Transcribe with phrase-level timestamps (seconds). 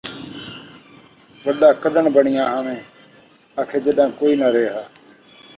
[1.43, 2.81] وݙا کݙݨ بݨیا ہاویں،
[3.59, 4.81] آکھے جݙاں کوئی ناں ریہا